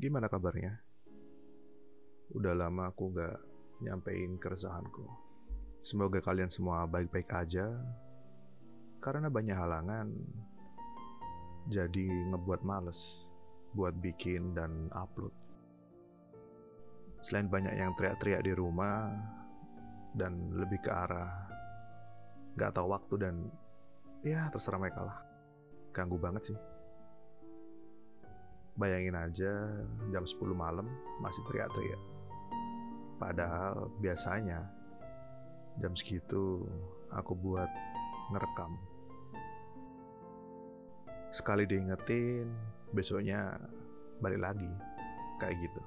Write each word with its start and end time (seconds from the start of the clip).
Gimana 0.00 0.32
kabarnya? 0.32 0.80
Udah 2.32 2.56
lama 2.56 2.88
aku 2.88 3.12
gak 3.12 3.36
nyampein 3.84 4.40
keresahanku. 4.40 5.04
Semoga 5.84 6.24
kalian 6.24 6.48
semua 6.48 6.88
baik-baik 6.88 7.28
aja. 7.28 7.68
Karena 9.04 9.28
banyak 9.28 9.52
halangan, 9.52 10.08
jadi 11.68 12.32
ngebuat 12.32 12.64
males 12.64 13.28
buat 13.76 13.92
bikin 14.00 14.56
dan 14.56 14.88
upload. 14.96 15.36
Selain 17.20 17.52
banyak 17.52 17.76
yang 17.76 17.92
teriak-teriak 17.92 18.40
di 18.40 18.56
rumah 18.56 19.12
dan 20.16 20.48
lebih 20.56 20.80
ke 20.80 20.88
arah 20.88 21.28
gak 22.56 22.72
tahu 22.72 22.88
waktu 22.88 23.14
dan 23.20 23.34
ya 24.24 24.48
terserah 24.48 24.80
mereka 24.80 25.04
lah. 25.04 25.18
Ganggu 25.92 26.16
banget 26.16 26.56
sih. 26.56 26.79
Bayangin 28.80 29.12
aja 29.12 29.52
jam 30.08 30.24
10 30.24 30.56
malam 30.56 30.88
masih 31.20 31.44
teriak-teriak. 31.44 32.00
Padahal 33.20 33.92
biasanya 34.00 34.64
jam 35.76 35.92
segitu 35.92 36.64
aku 37.12 37.36
buat 37.36 37.68
ngerekam. 38.32 38.80
Sekali 41.28 41.68
diingetin, 41.68 42.48
besoknya 42.96 43.60
balik 44.24 44.40
lagi 44.40 44.72
kayak 45.36 45.60
gitu. 45.60 45.82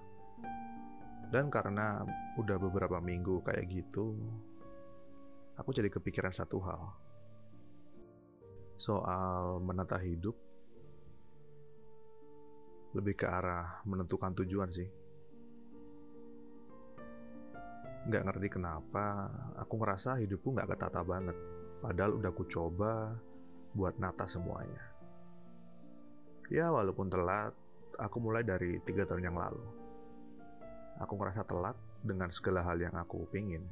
Dan 1.33 1.49
karena 1.49 2.05
udah 2.37 2.61
beberapa 2.61 3.01
minggu 3.01 3.41
kayak 3.41 3.65
gitu, 3.73 4.13
aku 5.57 5.73
jadi 5.73 5.89
kepikiran 5.89 6.29
satu 6.29 6.61
hal. 6.61 6.93
Soal 8.77 9.57
menata 9.65 9.97
hidup 9.97 10.37
lebih 12.93 13.17
ke 13.17 13.25
arah 13.25 13.81
menentukan 13.89 14.37
tujuan 14.37 14.69
sih. 14.69 14.89
Nggak 18.05 18.23
ngerti 18.29 18.47
kenapa, 18.53 19.31
aku 19.57 19.73
ngerasa 19.81 20.21
hidupku 20.21 20.53
nggak 20.53 20.77
ketata 20.77 21.01
banget. 21.01 21.37
Padahal 21.81 22.15
udah 22.21 22.31
aku 22.31 22.45
coba 22.47 23.17
buat 23.73 23.97
nata 23.97 24.29
semuanya. 24.29 24.93
Ya 26.53 26.69
walaupun 26.69 27.09
telat, 27.09 27.55
aku 27.97 28.17
mulai 28.21 28.45
dari 28.45 28.77
tiga 28.85 29.09
tahun 29.09 29.25
yang 29.25 29.37
lalu. 29.39 29.63
Aku 31.01 31.17
ngerasa 31.17 31.41
telat 31.49 31.73
dengan 32.05 32.29
segala 32.29 32.61
hal 32.61 32.77
yang 32.77 32.93
aku 32.93 33.25
pingin. 33.33 33.65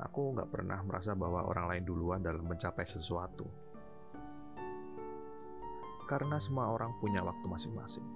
Aku 0.00 0.32
nggak 0.32 0.48
pernah 0.48 0.80
merasa 0.80 1.12
bahwa 1.12 1.44
orang 1.44 1.68
lain 1.68 1.84
duluan 1.84 2.20
dalam 2.24 2.44
mencapai 2.48 2.88
sesuatu 2.88 3.65
karena 6.06 6.38
semua 6.38 6.70
orang 6.70 6.94
punya 7.02 7.18
waktu 7.26 7.42
masing-masing. 7.50 8.06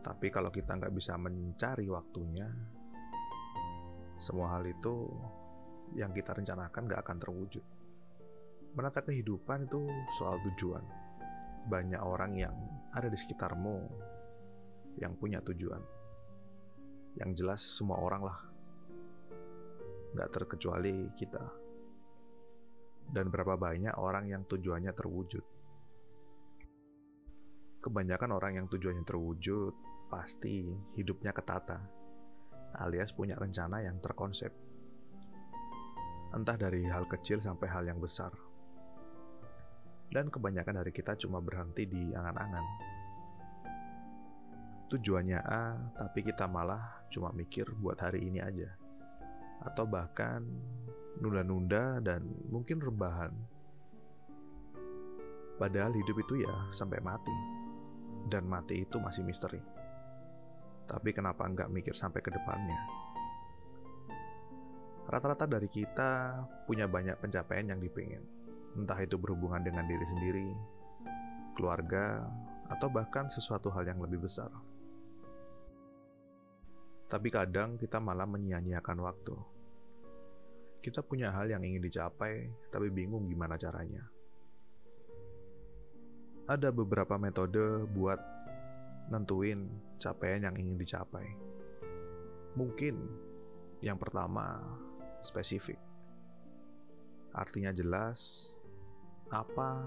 Tapi 0.00 0.30
kalau 0.30 0.54
kita 0.54 0.78
nggak 0.78 0.94
bisa 0.94 1.18
mencari 1.18 1.90
waktunya, 1.90 2.46
semua 4.16 4.54
hal 4.56 4.64
itu 4.64 5.10
yang 5.98 6.14
kita 6.14 6.30
rencanakan 6.30 6.86
nggak 6.86 7.02
akan 7.02 7.18
terwujud. 7.18 7.64
Menata 8.78 9.02
kehidupan 9.02 9.66
itu 9.66 9.82
soal 10.14 10.38
tujuan. 10.46 10.86
Banyak 11.66 12.00
orang 12.00 12.38
yang 12.38 12.54
ada 12.94 13.10
di 13.10 13.18
sekitarmu 13.18 13.76
yang 15.02 15.18
punya 15.18 15.42
tujuan. 15.42 15.82
Yang 17.18 17.30
jelas 17.42 17.60
semua 17.66 17.98
orang 17.98 18.22
lah. 18.22 18.38
Nggak 20.14 20.30
terkecuali 20.30 21.10
kita. 21.18 21.42
Dan 23.10 23.26
berapa 23.26 23.58
banyak 23.58 23.98
orang 23.98 24.30
yang 24.30 24.46
tujuannya 24.46 24.94
terwujud 24.94 25.59
Kebanyakan 27.80 28.36
orang 28.36 28.52
yang 28.60 28.66
tujuannya 28.68 29.08
terwujud 29.08 29.72
pasti 30.12 30.68
hidupnya 31.00 31.32
ketata, 31.32 31.80
alias 32.76 33.08
punya 33.16 33.40
rencana 33.40 33.80
yang 33.80 33.96
terkonsep. 34.04 34.52
Entah 36.36 36.60
dari 36.60 36.84
hal 36.84 37.08
kecil 37.08 37.40
sampai 37.40 37.72
hal 37.72 37.88
yang 37.88 37.96
besar. 37.96 38.36
Dan 40.12 40.28
kebanyakan 40.28 40.84
dari 40.84 40.92
kita 40.92 41.16
cuma 41.24 41.40
berhenti 41.40 41.88
di 41.88 42.12
angan-angan. 42.12 42.66
Tujuannya 44.92 45.40
A, 45.40 45.64
tapi 45.96 46.20
kita 46.20 46.44
malah 46.52 47.08
cuma 47.08 47.32
mikir 47.32 47.64
buat 47.80 47.96
hari 47.96 48.28
ini 48.28 48.44
aja. 48.44 48.76
Atau 49.64 49.88
bahkan 49.88 50.44
nunda-nunda 51.16 51.96
dan 52.04 52.28
mungkin 52.52 52.76
rebahan. 52.76 53.32
Padahal 55.56 55.96
hidup 55.96 56.20
itu 56.20 56.44
ya 56.44 56.68
sampai 56.76 57.00
mati 57.00 57.59
dan 58.28 58.44
mati 58.44 58.84
itu 58.84 59.00
masih 59.00 59.24
misteri. 59.24 59.62
Tapi 60.84 61.14
kenapa 61.14 61.46
nggak 61.46 61.70
mikir 61.70 61.94
sampai 61.94 62.20
ke 62.20 62.34
depannya? 62.34 62.80
Rata-rata 65.06 65.46
dari 65.46 65.70
kita 65.70 66.42
punya 66.66 66.90
banyak 66.90 67.18
pencapaian 67.18 67.74
yang 67.74 67.80
dipingin. 67.80 68.22
Entah 68.74 68.98
itu 69.02 69.18
berhubungan 69.18 69.62
dengan 69.62 69.86
diri 69.86 70.06
sendiri, 70.06 70.48
keluarga, 71.58 72.22
atau 72.70 72.86
bahkan 72.86 73.26
sesuatu 73.30 73.70
hal 73.74 73.86
yang 73.86 73.98
lebih 73.98 74.22
besar. 74.22 74.50
Tapi 77.10 77.26
kadang 77.26 77.74
kita 77.74 77.98
malah 77.98 78.26
menyia-nyiakan 78.26 78.98
waktu. 79.02 79.34
Kita 80.78 81.02
punya 81.02 81.34
hal 81.34 81.50
yang 81.50 81.66
ingin 81.66 81.82
dicapai, 81.82 82.46
tapi 82.70 82.86
bingung 82.94 83.26
gimana 83.26 83.58
caranya 83.58 84.19
ada 86.50 86.74
beberapa 86.74 87.14
metode 87.14 87.86
buat 87.94 88.18
nentuin 89.06 89.70
capaian 90.02 90.50
yang 90.50 90.58
ingin 90.58 90.74
dicapai. 90.82 91.22
Mungkin 92.58 92.98
yang 93.78 93.94
pertama 93.94 94.58
spesifik. 95.22 95.78
Artinya 97.30 97.70
jelas 97.70 98.50
apa, 99.30 99.78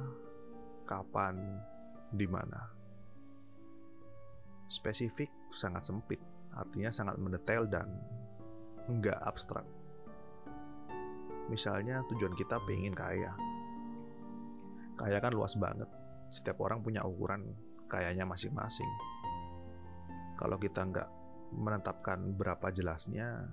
kapan, 0.88 1.36
di 2.16 2.24
mana. 2.32 2.72
Spesifik 4.72 5.52
sangat 5.52 5.84
sempit, 5.84 6.24
artinya 6.56 6.96
sangat 6.96 7.20
mendetail 7.20 7.68
dan 7.68 7.92
enggak 8.88 9.20
abstrak. 9.20 9.68
Misalnya 11.52 12.08
tujuan 12.08 12.32
kita 12.40 12.56
pengen 12.64 12.96
kaya. 12.96 13.36
Kaya 14.96 15.20
kan 15.20 15.36
luas 15.36 15.60
banget 15.60 15.92
setiap 16.34 16.58
orang 16.66 16.82
punya 16.82 17.06
ukuran 17.06 17.54
kayaknya 17.86 18.26
masing-masing. 18.26 18.90
Kalau 20.34 20.58
kita 20.58 20.82
nggak 20.82 21.10
menetapkan 21.54 22.34
berapa 22.34 22.74
jelasnya, 22.74 23.46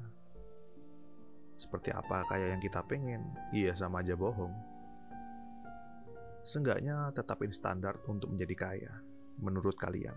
seperti 1.61 1.93
apa 1.93 2.25
kayak 2.25 2.57
yang 2.57 2.63
kita 2.65 2.81
pengen, 2.89 3.37
iya 3.53 3.77
sama 3.77 4.01
aja 4.01 4.17
bohong. 4.17 4.57
Seenggaknya 6.41 7.13
tetapin 7.13 7.53
standar 7.53 8.01
untuk 8.09 8.33
menjadi 8.33 8.55
kaya, 8.57 8.93
menurut 9.37 9.77
kalian. 9.77 10.17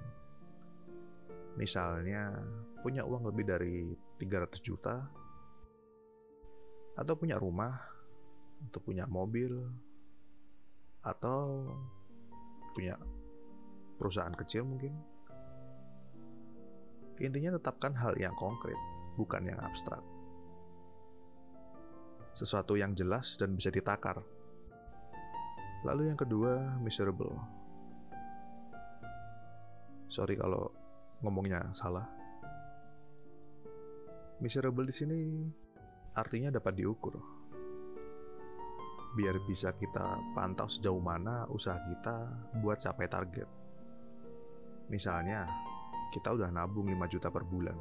Misalnya, 1.60 2.32
punya 2.80 3.04
uang 3.04 3.28
lebih 3.28 3.44
dari 3.44 3.92
300 4.24 4.64
juta, 4.64 5.04
atau 6.96 7.14
punya 7.20 7.36
rumah, 7.36 7.76
atau 8.72 8.80
punya 8.80 9.04
mobil, 9.04 9.52
atau 11.04 11.68
punya 12.74 12.98
perusahaan 14.02 14.34
kecil 14.34 14.66
mungkin. 14.66 14.98
Intinya 17.22 17.56
tetapkan 17.56 17.94
hal 17.94 18.18
yang 18.18 18.34
konkret, 18.36 18.76
bukan 19.16 19.46
yang 19.46 19.62
abstrak. 19.62 20.02
Sesuatu 22.34 22.74
yang 22.74 22.98
jelas 22.98 23.38
dan 23.38 23.54
bisa 23.54 23.70
ditakar. 23.70 24.18
Lalu 25.86 26.10
yang 26.10 26.18
kedua, 26.18 26.82
miserable. 26.82 27.38
Sorry 30.10 30.34
kalau 30.34 30.74
ngomongnya 31.22 31.70
salah. 31.78 32.10
Miserable 34.42 34.90
di 34.90 34.96
sini 34.96 35.20
artinya 36.18 36.50
dapat 36.54 36.74
diukur 36.78 37.43
biar 39.14 39.38
bisa 39.46 39.70
kita 39.78 40.18
pantau 40.34 40.66
sejauh 40.66 40.98
mana 40.98 41.46
usaha 41.54 41.78
kita 41.78 42.50
buat 42.62 42.82
capai 42.82 43.06
target. 43.06 43.50
Misalnya, 44.90 45.46
kita 46.14 46.34
udah 46.34 46.50
nabung 46.50 46.90
5 46.90 46.98
juta 47.10 47.30
per 47.30 47.46
bulan 47.46 47.78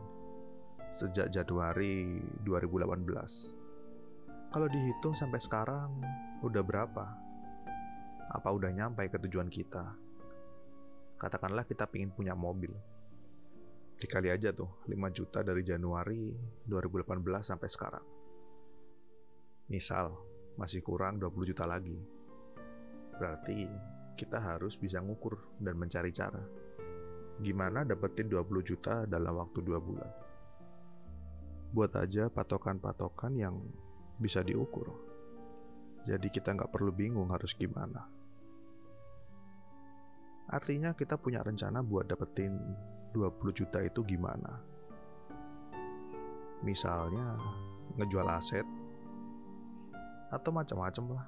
sejak 0.92 1.32
Januari 1.32 2.20
2018. 2.44 4.52
Kalau 4.52 4.68
dihitung 4.68 5.16
sampai 5.16 5.40
sekarang, 5.40 5.88
udah 6.44 6.60
berapa? 6.60 7.06
Apa 8.32 8.48
udah 8.52 8.68
nyampe 8.68 9.08
ke 9.08 9.16
tujuan 9.24 9.48
kita? 9.48 9.96
Katakanlah 11.16 11.64
kita 11.64 11.88
ingin 11.96 12.12
punya 12.12 12.36
mobil. 12.36 12.76
Dikali 13.96 14.28
aja 14.28 14.52
tuh 14.52 14.84
5 14.84 15.16
juta 15.16 15.40
dari 15.40 15.64
Januari 15.64 16.36
2018 16.68 17.40
sampai 17.40 17.68
sekarang. 17.72 18.04
Misal, 19.72 20.12
masih 20.56 20.84
kurang 20.84 21.16
20 21.20 21.50
juta 21.52 21.64
lagi. 21.64 21.96
Berarti 23.16 23.68
kita 24.18 24.38
harus 24.38 24.76
bisa 24.76 25.00
ngukur 25.00 25.56
dan 25.58 25.78
mencari 25.78 26.12
cara. 26.12 26.42
Gimana 27.40 27.82
dapetin 27.82 28.28
20 28.28 28.62
juta 28.62 29.08
dalam 29.08 29.34
waktu 29.40 29.58
2 29.64 29.78
bulan? 29.80 30.12
Buat 31.72 31.96
aja 31.96 32.28
patokan-patokan 32.28 33.32
yang 33.32 33.56
bisa 34.20 34.44
diukur. 34.44 34.92
Jadi 36.04 36.28
kita 36.28 36.52
nggak 36.52 36.68
perlu 36.68 36.92
bingung 36.92 37.32
harus 37.32 37.56
gimana. 37.56 38.04
Artinya 40.52 40.92
kita 40.92 41.16
punya 41.16 41.40
rencana 41.40 41.80
buat 41.80 42.10
dapetin 42.10 42.52
20 43.16 43.56
juta 43.56 43.80
itu 43.80 44.04
gimana. 44.04 44.60
Misalnya 46.60 47.40
ngejual 47.96 48.28
aset 48.28 48.81
atau 50.32 50.50
macam-macam 50.50 51.20
lah. 51.20 51.26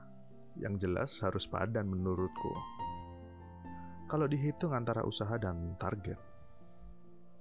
Yang 0.57 0.75
jelas 0.89 1.13
harus 1.21 1.45
padan 1.45 1.85
menurutku. 1.85 2.53
Kalau 4.09 4.25
dihitung 4.25 4.73
antara 4.73 5.05
usaha 5.05 5.37
dan 5.37 5.77
target. 5.77 6.17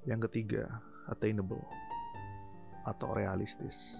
Yang 0.03 0.27
ketiga, 0.27 0.67
attainable 1.07 1.63
atau 2.83 3.15
realistis. 3.15 3.95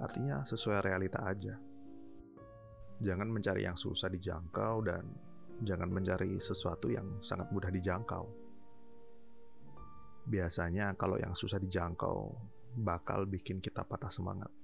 Artinya 0.00 0.40
sesuai 0.48 0.80
realita 0.80 1.20
aja. 1.28 1.52
Jangan 3.00 3.28
mencari 3.28 3.68
yang 3.68 3.76
susah 3.76 4.08
dijangkau 4.08 4.74
dan 4.84 5.04
jangan 5.60 5.92
mencari 5.92 6.40
sesuatu 6.40 6.88
yang 6.88 7.20
sangat 7.20 7.52
mudah 7.52 7.68
dijangkau. 7.68 8.24
Biasanya 10.24 10.96
kalau 10.96 11.16
yang 11.20 11.36
susah 11.36 11.60
dijangkau 11.60 12.32
bakal 12.80 13.24
bikin 13.28 13.60
kita 13.60 13.84
patah 13.84 14.12
semangat. 14.12 14.59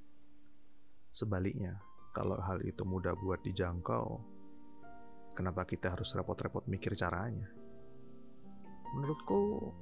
Sebaliknya, 1.16 1.80
kalau 2.12 2.36
hal 2.36 2.60
itu 2.60 2.84
mudah 2.84 3.16
buat 3.16 3.40
dijangkau, 3.40 4.20
kenapa 5.32 5.64
kita 5.64 5.96
harus 5.96 6.12
repot-repot 6.12 6.68
mikir 6.68 6.92
caranya? 6.92 7.48
Menurutku, 8.92 9.72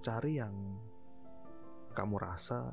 cari 0.00 0.40
yang 0.40 0.56
kamu 1.92 2.16
rasa 2.16 2.64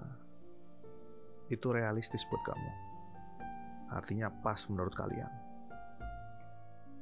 itu 1.51 1.67
realistis 1.75 2.23
buat 2.31 2.39
kamu. 2.47 2.71
Artinya 3.91 4.31
pas 4.39 4.63
menurut 4.71 4.95
kalian. 4.95 5.33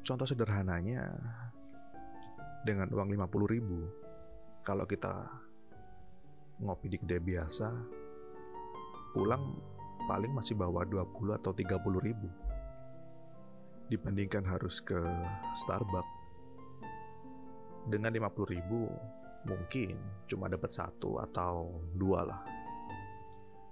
Contoh 0.02 0.26
sederhananya, 0.26 1.06
dengan 2.66 2.90
uang 2.98 3.14
50 3.14 3.54
ribu, 3.54 3.86
kalau 4.66 4.90
kita 4.90 5.22
ngopi 6.66 6.90
di 6.90 6.98
kedai 6.98 7.22
biasa, 7.22 7.70
pulang 9.14 9.77
paling 10.06 10.30
masih 10.30 10.54
bawa 10.54 10.86
20 10.86 11.40
atau 11.42 11.52
30 11.56 12.06
ribu. 12.06 12.30
Dibandingkan 13.90 14.46
harus 14.46 14.84
ke 14.84 15.00
Starbucks. 15.58 16.14
Dengan 17.88 18.12
50 18.12 18.54
ribu 18.54 18.92
mungkin 19.48 19.96
cuma 20.28 20.52
dapat 20.52 20.70
satu 20.70 21.24
atau 21.24 21.82
dua 21.96 22.28
lah. 22.28 22.42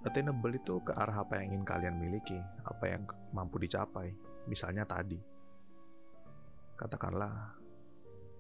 Attainable 0.08 0.56
itu 0.56 0.80
ke 0.86 0.96
arah 0.96 1.26
apa 1.26 1.42
yang 1.42 1.52
ingin 1.52 1.66
kalian 1.68 1.98
miliki 2.00 2.38
apa 2.64 2.86
yang 2.88 3.04
mampu 3.36 3.60
dicapai. 3.60 4.16
Misalnya 4.48 4.88
tadi. 4.88 5.20
Katakanlah 6.80 7.60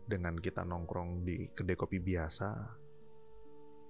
dengan 0.05 0.37
kita 0.37 0.63
nongkrong 0.63 1.25
di 1.25 1.49
kedai 1.51 1.75
kopi 1.75 1.97
biasa 1.97 2.49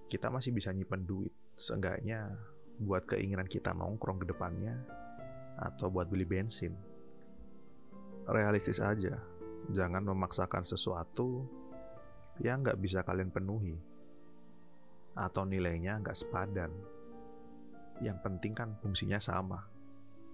kita 0.06 0.30
masih 0.30 0.54
bisa 0.54 0.70
nyimpen 0.70 1.02
duit. 1.04 1.34
Seenggaknya 1.56 2.30
buat 2.76 3.08
keinginan 3.08 3.48
kita 3.48 3.72
nongkrong 3.72 4.22
ke 4.22 4.26
depannya 4.28 4.76
atau 5.56 5.88
buat 5.88 6.08
beli 6.08 6.28
bensin. 6.28 6.76
Realistis 8.28 8.82
aja, 8.82 9.16
jangan 9.72 10.02
memaksakan 10.04 10.66
sesuatu 10.66 11.46
yang 12.42 12.60
nggak 12.60 12.76
bisa 12.76 13.00
kalian 13.00 13.32
penuhi 13.32 13.76
atau 15.16 15.48
nilainya 15.48 15.96
nggak 16.04 16.18
sepadan. 16.18 16.72
Yang 18.04 18.18
penting 18.20 18.52
kan 18.52 18.76
fungsinya 18.84 19.16
sama. 19.16 19.64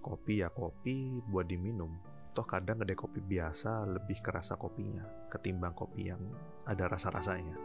Kopi 0.03 0.43
ya 0.43 0.51
kopi 0.51 1.23
buat 1.23 1.47
diminum. 1.47 1.95
Toh 2.35 2.43
kadang 2.43 2.83
kedai 2.83 2.97
kopi 2.97 3.23
biasa 3.23 3.87
lebih 3.87 4.19
kerasa 4.19 4.59
kopinya 4.59 5.05
ketimbang 5.31 5.71
kopi 5.71 6.11
yang 6.11 6.19
ada 6.67 6.91
rasa-rasanya. 6.91 7.55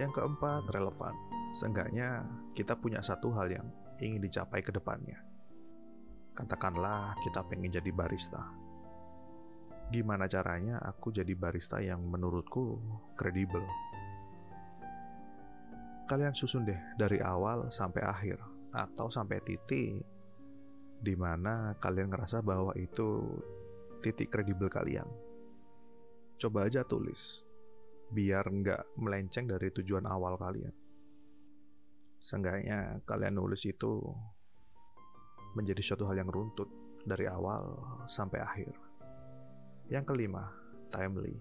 Yang 0.00 0.18
keempat, 0.18 0.66
relevan. 0.72 1.14
Seenggaknya 1.54 2.26
kita 2.56 2.74
punya 2.74 3.04
satu 3.04 3.30
hal 3.38 3.46
yang 3.52 3.68
ingin 4.02 4.22
dicapai 4.24 4.64
ke 4.64 4.72
depannya. 4.72 5.20
Katakanlah 6.32 7.18
kita 7.20 7.44
pengen 7.44 7.72
jadi 7.74 7.90
barista. 7.92 8.40
Gimana 9.90 10.30
caranya 10.30 10.78
aku 10.80 11.10
jadi 11.10 11.34
barista 11.34 11.82
yang 11.82 12.00
menurutku 12.06 12.78
kredibel? 13.18 13.66
Kalian 16.06 16.34
susun 16.34 16.66
deh 16.66 16.78
dari 16.98 17.18
awal 17.22 17.70
sampai 17.70 18.02
akhir 18.02 18.38
atau 18.70 19.10
sampai 19.10 19.42
titik 19.42 20.02
di 21.00 21.14
mana 21.16 21.74
kalian 21.80 22.12
ngerasa 22.12 22.44
bahwa 22.44 22.76
itu 22.76 23.24
titik 24.04 24.30
kredibel 24.30 24.68
kalian. 24.68 25.06
Coba 26.40 26.68
aja 26.68 26.84
tulis, 26.84 27.44
biar 28.12 28.48
nggak 28.48 28.96
melenceng 28.96 29.48
dari 29.48 29.68
tujuan 29.72 30.08
awal 30.08 30.40
kalian. 30.40 30.79
Seenggaknya 32.20 33.00
kalian 33.08 33.40
nulis 33.40 33.64
itu 33.64 34.04
menjadi 35.56 35.80
suatu 35.80 36.04
hal 36.04 36.20
yang 36.20 36.28
runtut 36.28 36.68
dari 37.08 37.24
awal 37.24 37.80
sampai 38.06 38.44
akhir. 38.44 38.76
Yang 39.88 40.04
kelima, 40.12 40.52
timely. 40.92 41.34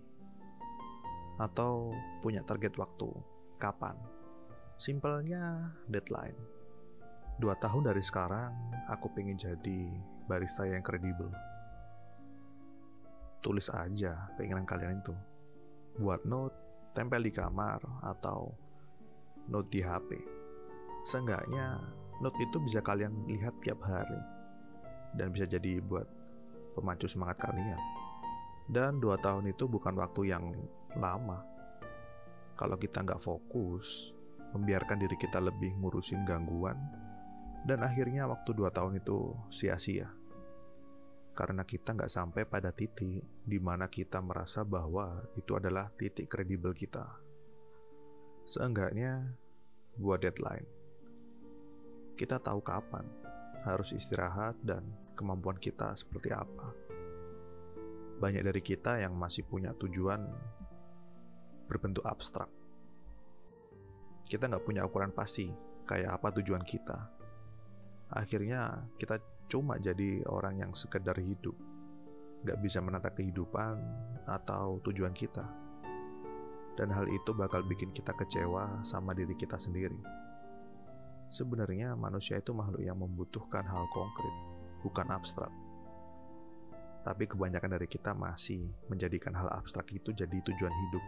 Atau 1.35 1.91
punya 2.23 2.41
target 2.47 2.79
waktu, 2.79 3.11
kapan. 3.59 3.99
Simpelnya 4.79 5.75
deadline. 5.91 6.39
Dua 7.39 7.59
tahun 7.59 7.91
dari 7.91 8.03
sekarang, 8.03 8.51
aku 8.87 9.11
pengen 9.11 9.35
jadi 9.35 9.79
barista 10.31 10.63
yang 10.63 10.83
kredibel. 10.83 11.27
Tulis 13.43 13.67
aja 13.71 14.31
keinginan 14.39 14.67
kalian 14.67 15.03
itu. 15.03 15.15
Buat 15.99 16.23
note, 16.23 16.55
tempel 16.95 17.23
di 17.23 17.31
kamar, 17.31 17.79
atau 18.03 18.51
note 19.47 19.71
di 19.71 19.79
HP 19.83 20.38
Seenggaknya 21.09 21.81
note 22.21 22.37
itu 22.37 22.61
bisa 22.61 22.85
kalian 22.85 23.25
lihat 23.25 23.57
tiap 23.65 23.81
hari 23.81 24.21
dan 25.17 25.33
bisa 25.33 25.49
jadi 25.49 25.81
buat 25.81 26.05
pemacu 26.77 27.09
semangat 27.09 27.49
kalian. 27.49 27.81
Dan 28.69 29.01
dua 29.01 29.17
tahun 29.17 29.49
itu 29.49 29.65
bukan 29.65 29.97
waktu 29.97 30.29
yang 30.29 30.53
lama. 30.93 31.41
Kalau 32.53 32.77
kita 32.77 33.01
nggak 33.01 33.25
fokus, 33.25 34.13
membiarkan 34.53 35.01
diri 35.01 35.17
kita 35.17 35.41
lebih 35.41 35.73
ngurusin 35.81 36.29
gangguan, 36.29 36.77
dan 37.65 37.81
akhirnya 37.81 38.29
waktu 38.29 38.53
dua 38.53 38.69
tahun 38.69 39.01
itu 39.01 39.33
sia-sia. 39.49 40.13
Karena 41.33 41.65
kita 41.65 41.97
nggak 41.97 42.13
sampai 42.13 42.45
pada 42.45 42.69
titik 42.69 43.25
di 43.41 43.57
mana 43.57 43.89
kita 43.89 44.21
merasa 44.21 44.61
bahwa 44.61 45.25
itu 45.33 45.57
adalah 45.57 45.89
titik 45.97 46.29
kredibel 46.29 46.69
kita. 46.77 47.17
Seenggaknya 48.45 49.33
buat 49.97 50.21
deadline 50.21 50.78
kita 52.19 52.35
tahu 52.35 52.59
kapan 52.59 53.07
harus 53.63 53.95
istirahat 53.95 54.59
dan 54.59 54.83
kemampuan 55.15 55.55
kita 55.55 55.95
seperti 55.95 56.35
apa. 56.35 56.75
Banyak 58.19 58.43
dari 58.43 58.59
kita 58.59 58.99
yang 58.99 59.15
masih 59.15 59.47
punya 59.47 59.71
tujuan 59.79 60.27
berbentuk 61.71 62.03
abstrak. 62.03 62.51
Kita 64.27 64.51
nggak 64.51 64.67
punya 64.67 64.83
ukuran 64.83 65.15
pasti 65.15 65.47
kayak 65.87 66.19
apa 66.19 66.35
tujuan 66.43 66.59
kita. 66.67 66.99
Akhirnya 68.11 68.83
kita 68.99 69.15
cuma 69.47 69.79
jadi 69.79 70.19
orang 70.27 70.59
yang 70.59 70.71
sekedar 70.75 71.15
hidup, 71.15 71.55
nggak 72.43 72.59
bisa 72.59 72.83
menata 72.83 73.15
kehidupan 73.15 73.79
atau 74.27 74.83
tujuan 74.83 75.15
kita. 75.15 75.47
Dan 76.75 76.91
hal 76.91 77.07
itu 77.07 77.31
bakal 77.31 77.63
bikin 77.63 77.95
kita 77.95 78.11
kecewa 78.11 78.83
sama 78.83 79.15
diri 79.15 79.39
kita 79.39 79.55
sendiri. 79.55 80.28
Sebenarnya 81.29 81.93
manusia 81.93 82.41
itu 82.41 82.57
makhluk 82.57 82.81
yang 82.81 82.97
membutuhkan 82.97 83.61
hal 83.61 83.85
konkret, 83.93 84.33
bukan 84.81 85.13
abstrak. 85.13 85.53
Tapi 87.05 87.29
kebanyakan 87.29 87.77
dari 87.77 87.85
kita 87.85 88.17
masih 88.17 88.65
menjadikan 88.89 89.37
hal 89.37 89.45
abstrak 89.53 89.85
itu 89.93 90.09
jadi 90.09 90.41
tujuan 90.41 90.73
hidup. 90.73 91.05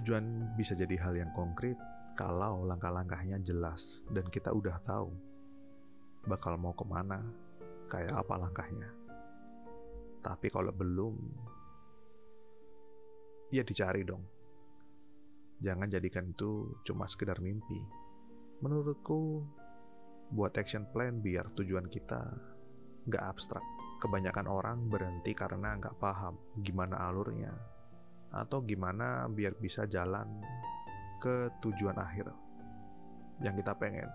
Tujuan 0.00 0.56
bisa 0.56 0.72
jadi 0.72 0.96
hal 0.96 1.12
yang 1.12 1.28
konkret 1.36 1.76
kalau 2.16 2.64
langkah-langkahnya 2.64 3.36
jelas 3.44 4.00
dan 4.08 4.24
kita 4.32 4.48
udah 4.48 4.80
tahu 4.88 5.12
bakal 6.24 6.56
mau 6.56 6.72
ke 6.72 6.88
mana, 6.88 7.20
kayak 7.92 8.16
apa 8.16 8.34
langkahnya. 8.48 8.88
Tapi 10.24 10.48
kalau 10.48 10.72
belum, 10.72 11.14
ya 13.52 13.60
dicari 13.60 14.08
dong. 14.08 14.24
Jangan 15.60 15.92
jadikan 15.92 16.32
itu 16.32 16.80
cuma 16.84 17.04
sekedar 17.04 17.40
mimpi 17.44 18.05
Menurutku, 18.64 19.44
buat 20.32 20.56
action 20.56 20.88
plan 20.88 21.20
biar 21.20 21.52
tujuan 21.60 21.92
kita 21.92 22.24
nggak 23.04 23.24
abstrak. 23.28 23.62
Kebanyakan 24.00 24.48
orang 24.48 24.78
berhenti 24.88 25.36
karena 25.36 25.76
nggak 25.76 25.96
paham 26.00 26.36
gimana 26.60 27.08
alurnya, 27.08 27.52
atau 28.32 28.60
gimana 28.64 29.28
biar 29.28 29.56
bisa 29.56 29.84
jalan 29.88 30.40
ke 31.20 31.48
tujuan 31.64 31.96
akhir 31.96 32.28
yang 33.40 33.56
kita 33.56 33.72
pengen. 33.76 34.08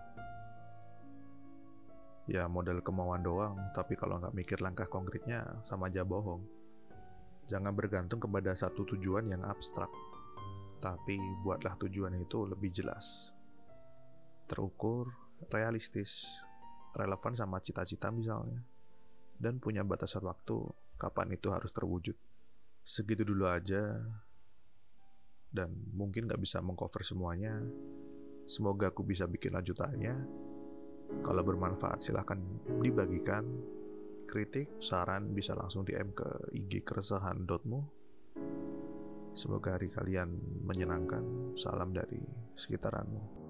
Ya 2.29 2.45
model 2.45 2.81
kemauan 2.85 3.25
doang, 3.25 3.57
tapi 3.73 3.97
kalau 3.97 4.21
nggak 4.21 4.37
mikir 4.37 4.57
langkah 4.61 4.85
konkretnya 4.85 5.45
sama 5.65 5.89
aja 5.89 6.05
bohong. 6.05 6.45
Jangan 7.49 7.73
bergantung 7.73 8.21
kepada 8.21 8.53
satu 8.53 8.85
tujuan 8.95 9.29
yang 9.29 9.41
abstrak, 9.45 9.89
tapi 10.81 11.17
buatlah 11.41 11.73
tujuan 11.81 12.13
itu 12.21 12.45
lebih 12.45 12.69
jelas, 12.69 13.33
terukur, 14.51 15.07
realistis, 15.47 16.27
relevan 16.91 17.39
sama 17.39 17.63
cita-cita 17.63 18.11
misalnya, 18.11 18.59
dan 19.39 19.63
punya 19.63 19.87
batasan 19.87 20.27
waktu 20.27 20.67
kapan 20.99 21.31
itu 21.31 21.47
harus 21.55 21.71
terwujud. 21.71 22.19
Segitu 22.83 23.23
dulu 23.23 23.47
aja, 23.47 24.03
dan 25.51 25.71
mungkin 25.95 26.27
nggak 26.27 26.43
bisa 26.43 26.59
mengcover 26.59 27.07
semuanya. 27.07 27.55
Semoga 28.51 28.91
aku 28.91 29.07
bisa 29.07 29.23
bikin 29.31 29.55
lanjutannya. 29.55 30.15
Kalau 31.23 31.43
bermanfaat 31.43 32.03
silahkan 32.03 32.39
dibagikan. 32.83 33.47
Kritik, 34.31 34.79
saran 34.79 35.35
bisa 35.35 35.51
langsung 35.59 35.83
DM 35.83 36.15
ke 36.15 36.55
IG 36.55 36.87
keresahan.mu. 36.87 37.79
Semoga 39.35 39.75
hari 39.75 39.91
kalian 39.91 40.39
menyenangkan. 40.63 41.51
Salam 41.59 41.91
dari 41.91 42.23
sekitaranmu. 42.55 43.40